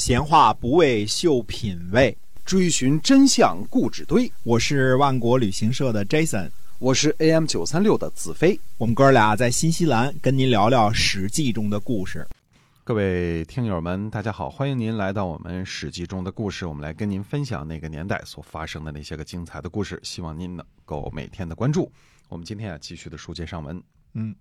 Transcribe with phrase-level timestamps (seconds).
[0.00, 2.16] 闲话不为秀品味，
[2.46, 4.32] 追寻真相故纸堆。
[4.44, 8.58] 我是万国旅行社的 Jason，我是 AM 九三六的子飞。
[8.78, 12.26] 我们哥俩在新西兰跟您聊聊《史记》中的故事。
[12.82, 16.64] 各位听友们，大家好，欢迎您来到我们《史记》中的故事。
[16.64, 21.92] 我们来跟您分享那个年代所发生的那些个精彩的故事，希望您能够每天的关注。
[22.30, 23.78] 我们今天啊，继续的书接上文。
[24.14, 24.34] 嗯，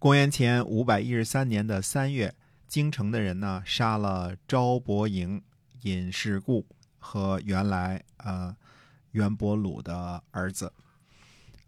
[0.00, 2.34] 公元前五百一十三年的三月。
[2.66, 5.42] 京城的人呢，杀了昭伯营、
[5.82, 6.66] 尹世固
[6.98, 8.56] 和原来呃
[9.12, 10.72] 袁伯鲁的儿子。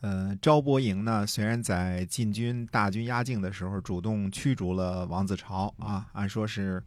[0.00, 6.82] 呃，昭伯营呢，虽然在晋军大军压境的时候主动驱逐了王子朝啊，按说是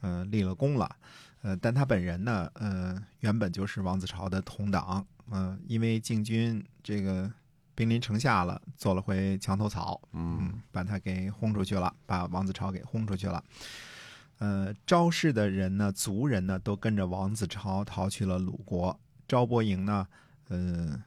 [0.00, 0.96] 呃立了功了，
[1.42, 7.30] 呃，但他本人呢，呃，原本就是王子朝的同党，嗯，因为晋军这个。
[7.78, 13.40] 兵临城下了，做了回墙头草，嗯，把他给轰出去了，把王子朝给轰出去了。
[14.38, 18.98] 呃，昭氏的人呢，族人呢，都跟着王子朝逃去了鲁国。
[19.28, 20.08] 昭伯营呢，
[20.48, 21.00] 呃，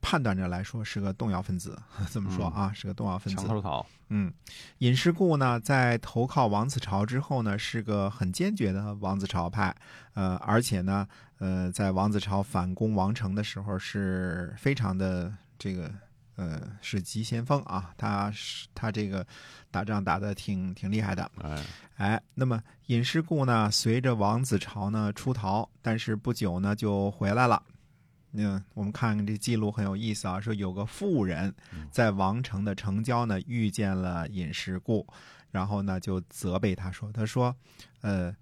[0.00, 1.78] 判断着来说是个动摇分子，
[2.10, 3.42] 这么说啊，是个动摇分子。
[3.42, 3.84] 墙头草。
[4.08, 4.32] 嗯，
[4.78, 9.76] 尹世固呢，在投靠王子朝之后呢，是个很坚决的王子朝派。
[10.14, 11.06] 呃，而且呢，
[11.40, 15.34] 呃，在王子朝反攻王城的时候，是非常的。
[15.58, 15.92] 这个
[16.36, 19.26] 呃是急先锋啊，他是他这个
[19.70, 21.64] 打仗打的挺挺厉害的，哎
[21.96, 27.62] 哎，那么尹师固呢，随着王子朝呢出逃，但是不久呢就回来了。
[28.32, 31.54] 嗯，我们看看这记录很有意思啊，说有个妇人
[31.92, 35.06] 在王城的城郊呢遇见了尹师固，
[35.52, 37.54] 然后呢就责备他说：“他说，
[38.00, 38.34] 呃，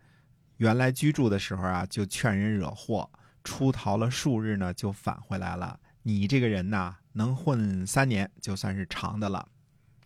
[0.57, 3.11] 原来居住的时候啊就劝人惹祸，
[3.45, 5.79] 出逃了数日呢就返回来了。
[6.03, 9.47] 你这个人呐。”能混三年就算是长的了。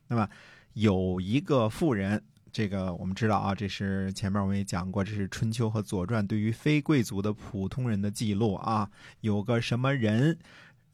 [0.09, 0.29] 那么
[0.75, 8.89] 有一个妇人，这个我们知道啊，这是前面我们也讲过，这是春秋和左传对于非贵族的普通人的记录啊。
[9.21, 10.39] 有个什么人，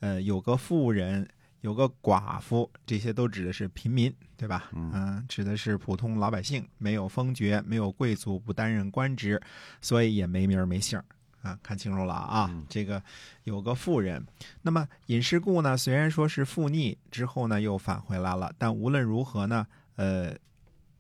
[0.00, 1.28] 呃，有个妇人，
[1.60, 4.70] 有个寡妇，这些都指的是平民，对吧？
[4.72, 9.40] 嗯，指的是普通老百姓，没有封爵，没有贵族，不担任官职，
[9.80, 11.00] 所以也没名没姓。
[11.42, 12.50] 啊，看清楚了啊！
[12.68, 13.02] 这个
[13.44, 14.24] 有个妇人，
[14.62, 15.76] 那么尹世故呢？
[15.76, 19.66] 虽然说是复逆之后呢，又返回来了，但无论如何呢，
[19.96, 20.34] 呃，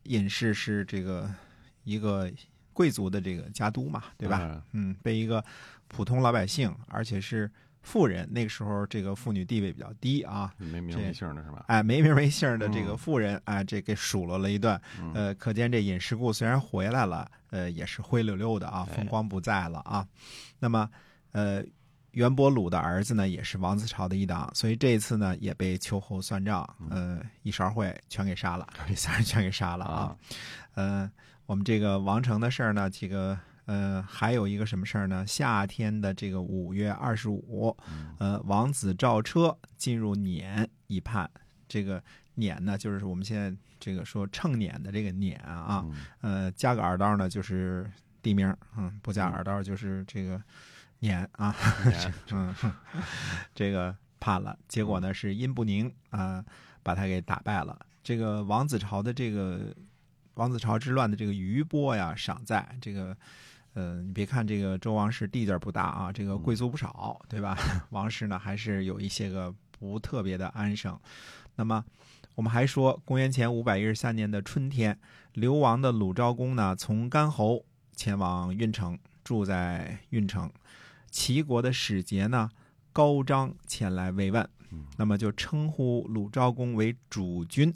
[0.04, 1.28] 尹氏是这个
[1.84, 2.30] 一个
[2.72, 4.62] 贵族的这个家督嘛，对吧？
[4.72, 5.44] 嗯，被一个
[5.88, 7.50] 普通老百姓，而且是。
[7.82, 11.64] 妇人那个时候，这个妇女地位比较低啊，没名没姓的是吧？
[11.66, 14.80] 哎，没名没姓的这个妇人，哎，这给数落了一顿。
[15.14, 20.06] 呃，可见这尹世固虽然回来了，呃，也是灰溜溜的啊，风光不在了啊。
[20.60, 20.88] 那么，
[21.32, 21.62] 呃，
[22.12, 30.16] 袁伯鲁的儿子呢，也是王子朝的一党，所以这一次呢，也被秋后算账，呃，一勺烩全给杀了，这仨人全给杀了啊。
[30.74, 31.10] 呃，
[31.46, 33.36] 我们这个王城的事儿呢，这个。
[33.66, 35.24] 呃，还有一个什么事儿呢？
[35.26, 37.76] 夏天的这个五月二十五，
[38.18, 41.30] 呃，王子召车进入辇一判。
[41.68, 42.02] 这个
[42.36, 45.86] 辇呢，就是我们现在这个说称辇的这个辇啊，
[46.20, 47.88] 呃，加个耳刀呢就是
[48.20, 50.42] 地名，嗯，不加耳刀就是这个
[51.00, 51.54] 辇啊，
[52.32, 52.54] 嗯，
[53.54, 54.58] 这个判了。
[54.66, 56.44] 结果呢是阴不宁啊，
[56.82, 57.78] 把他给打败了。
[58.02, 59.72] 这个王子朝的这个
[60.34, 63.16] 王子朝之乱的这个余波呀，尚在这个。
[63.74, 67.56] 呃，你别看这个周王室地界不大啊，这个贵族不少，对吧？
[67.90, 70.98] 王室呢还是有一些个不特别的安生。
[71.56, 71.84] 那么，
[72.34, 74.98] 我们还说，公元前五百一十三年的春天，
[75.32, 77.64] 流亡的鲁昭公呢，从干侯
[77.96, 80.50] 前往运城，住在运城。
[81.10, 82.50] 齐国的使节呢，
[82.92, 84.48] 高张前来慰问，
[84.96, 87.72] 那么就称呼鲁昭公为主君。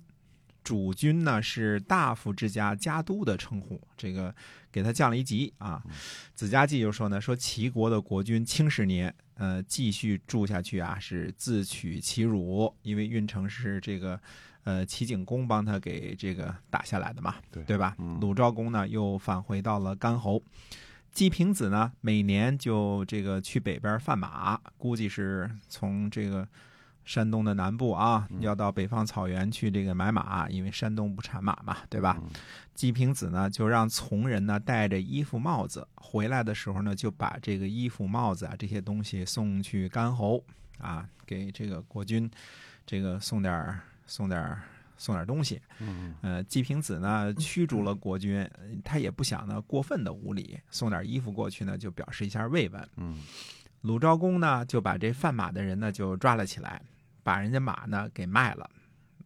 [0.67, 4.35] 主君呢是大夫之家家督的称呼，这个
[4.73, 5.81] 给他降了一级啊。
[6.35, 14.21] 子家季就说呢，说齐国的国君青十年，呃，继续住下去啊，是自取其辱，因为运城是这个，
[14.65, 17.95] 呃，齐景公帮他给这个打下来的嘛，对对吧？
[18.21, 20.43] 鲁昭公呢又返回到了干侯，
[21.13, 26.49] 季平子呢每年就这个去北边贩马，估计是从这个。
[27.07, 32.21] 山东的南部啊，要到北方草原去这个买马，因为山东不产马嘛，对吧？
[32.75, 40.45] 季平子呢，就让从人呢带着衣服帽子回来的时候呢，就把这个衣服帽子啊这些东西送去干侯
[40.79, 42.29] 啊，给这个国君
[42.85, 44.59] 这个送点送点
[44.99, 45.63] 送点东西。
[45.79, 48.45] 嗯，呃，季平子呢驱逐了国君，
[48.85, 52.89] 他也不想呢过分的无礼，送点衣服过去呢，就表示一下慰问。
[52.97, 53.23] 嗯，
[53.83, 56.83] 鲁昭公呢就把这贩马的人呢就抓了起来。
[57.27, 58.71] 把人家马呢给卖了，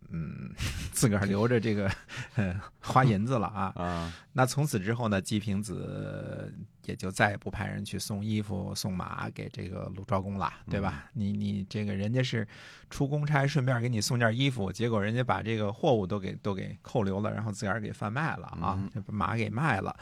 [0.08, 0.50] 嗯，
[0.90, 1.90] 自个儿留着这个
[2.36, 3.72] 呃花银子了啊。
[3.76, 6.50] 啊，那从此之后呢，季平子
[6.86, 11.10] 也就再也不派人去送衣服、送马给这个鲁昭公了，对吧？
[11.12, 12.48] 你你这个人家是
[12.88, 19.94] 出公差，顺便给你送件衣服，结果人家把这个货物都给都给扣留了，然后自个儿给贩卖了啊，就把马给卖了。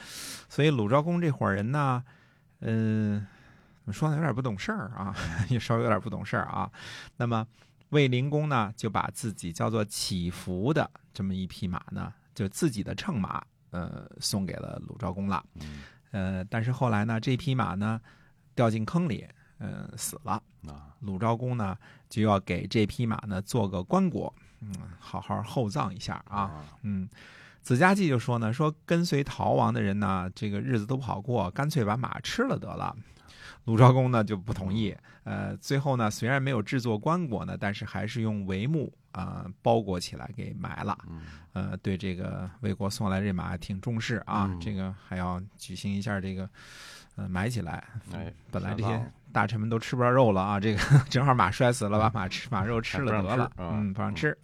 [0.49, 2.05] 所以鲁昭公这伙人呢，
[2.61, 3.27] 嗯、
[3.91, 5.13] 说呢，有点不懂事儿啊，
[5.51, 6.71] 也稍微有点不懂事儿啊。
[7.17, 7.47] 那么
[7.91, 15.45] 卫灵公呢，就把自己叫做祈福的这么一匹马呢，就自己的乘马，呃，送给了鲁昭公了。
[15.55, 18.01] 嗯呃，但是后来呢，这匹马呢
[18.55, 19.27] 掉进坑里，
[19.59, 20.43] 呃，死了。
[20.67, 21.77] 啊，鲁昭公呢
[22.09, 26.65] 就要给这匹马呢做个棺椁，嗯，好好厚葬一下啊。
[26.83, 27.09] 嗯，
[27.63, 32.97] 子家季就说呢，说跟随逃亡的人呢，这个日子都不好过，干脆把马吃了得了。
[33.65, 40.97] 鲁昭公呢就不同意，呃，最后呢虽然没有制作棺椁呢，但是还是用帷幕啊、包裹起来给埋了。
[41.09, 41.23] 嗯。
[41.53, 44.61] 呃，对这个魏国送来这马挺重视啊，嗯。
[44.61, 46.49] 这个还要举行一下这个
[47.17, 47.83] 呃埋起来。
[48.13, 50.81] 哎，本来这些大臣们都吃不着肉了啊，这个
[51.11, 54.37] 正好马摔死了，把马吃马肉吃了得了，嗯，不让吃。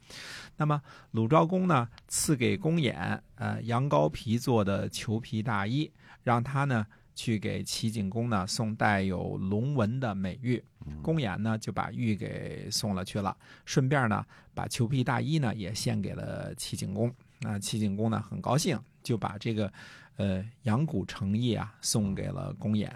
[0.57, 0.81] 那么
[1.13, 5.91] 鲁昭公呢，赐给公衍呃羊羔皮做的裘皮大衣，
[6.23, 10.63] 让他呢去给齐景公呢送带有龙纹的美玉。
[11.03, 13.35] 公衍呢就把玉给送了去了，
[13.65, 17.11] 顺便呢把裘皮大衣呢也献给了齐景公。
[17.41, 19.73] 那齐景公呢很高兴，就把这个
[20.17, 22.91] 呃阳谷诚意啊送给了公衍。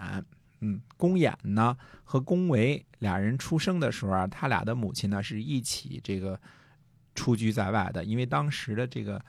[0.61, 6.39] 嗯，公衍呢和公维俩人出生的时候啊，他俩的母亲呢是一起这个
[7.15, 9.23] 出居在外的，因为当时的这个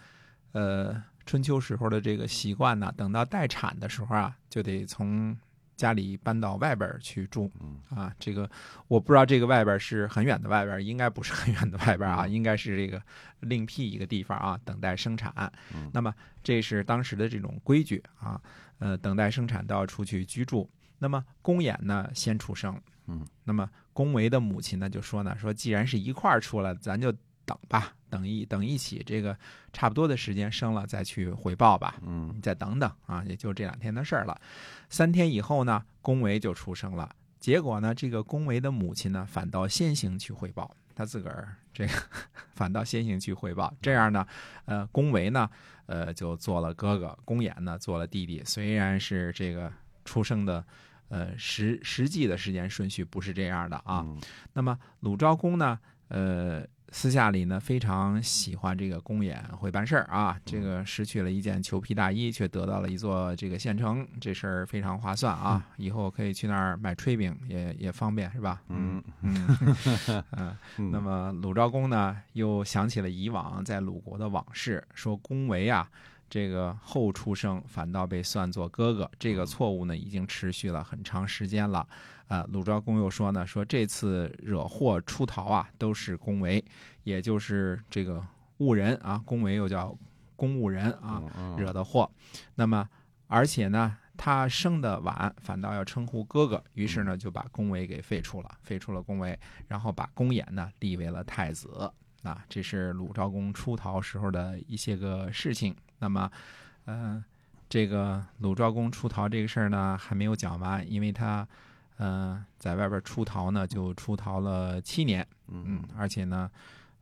[0.52, 5.36] 呃春秋时候的这个习惯呢，等到待产的时候啊，就得从
[5.76, 8.14] 家里搬到外边去住嗯啊。
[8.18, 8.50] 这个
[8.88, 13.00] 我不知道这个外边是很远的外边，应该不是很远的外边啊，应该是这个
[13.40, 15.32] 另辟一个地方啊，等待生产。
[15.74, 16.12] 嗯那么
[16.42, 18.40] 这是当时的这种规矩啊，
[18.78, 20.68] 呃，等待生产都要出去居住。
[20.98, 27.10] 那么公衍呢先出生，嗯，那么公维的母亲呢就说呢，说既然是一块儿出来，咱就
[27.44, 29.36] 等吧，等一等一起这个
[29.72, 31.96] 差不多的时间生了再去回报吧。
[32.06, 34.40] 嗯你再等等啊，也就这两天的事儿了。
[34.88, 37.14] 三天以后呢，公维就出生了。
[37.38, 41.92] 结果呢，这个公维的母亲呢，反倒先行去汇报，他自个儿这个
[42.52, 43.72] 反倒先行去汇报。
[43.80, 44.26] 这样呢，
[44.66, 45.48] 呃，公维呢，
[45.86, 48.42] 呃，就做了哥哥，公衍呢做了弟弟。
[48.44, 49.72] 虽然是这个
[50.04, 50.62] 出生的，
[51.08, 54.04] 呃，实实际的时间顺序不是这样的啊。
[54.06, 54.20] 嗯
[54.52, 60.36] 那么鲁昭公呢，呃，私下里呢非常喜欢这个公演会办事儿啊。
[60.44, 65.64] 这个失去了一件裘皮大衣，却得到了一座这个县城，这事儿非常划算啊！
[65.76, 68.60] 以后可以去那儿买炊饼，也也方便是吧？
[68.68, 69.56] 嗯嗯
[70.08, 70.24] 嗯。
[70.78, 75.88] 嗯，那么鲁昭公呢，又想起了以往在鲁国的往事，说公维啊，
[76.30, 81.86] 这个后出生反倒被算作哥哥，这个错误呢已经持续了很长时间了。
[82.28, 86.64] 啊，鲁昭公又说呢，说这次惹祸出逃啊，都是公维，
[87.02, 88.24] 也就是这个
[88.58, 89.98] 误人啊，公维又叫
[90.36, 92.08] 公务人啊，嗯惹的祸。
[92.54, 92.88] 那么，
[93.26, 99.36] 而且呢，他生的晚，反倒要称呼哥哥，于是呢，就把公维给废除了，废除了公维，
[99.66, 101.92] 然后把公衍呢立为了太子。
[102.22, 105.74] 啊，这是鲁昭公出逃时候的一些个事情。
[105.98, 106.30] 那么，
[106.84, 107.22] 呃，
[107.68, 111.46] 这个鲁昭公出逃这个事儿呢，还没有讲完，因为他，
[111.96, 115.26] 呃，在外边出逃呢，就出逃了七年。
[115.48, 116.50] 嗯，而且呢，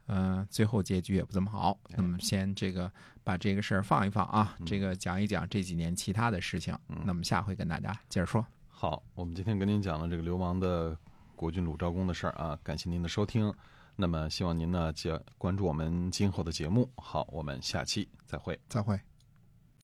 [0.06, 1.78] 呃，最后结局也不怎么好。
[1.96, 2.90] 那么先这个
[3.22, 6.76] 把这个事儿放一放啊，这个讲一讲这几年其他的事情。
[7.04, 8.44] 那么下回跟大家接着说。
[8.68, 10.96] 好，我们今天跟您讲了这个流亡的
[11.34, 13.52] 国君鲁昭公的事儿啊，感谢您的收听。
[14.00, 16.88] 那么希望您呢，接关注我们今后的节目。
[16.98, 18.56] 好，我们下期再会。
[18.68, 18.96] 再会。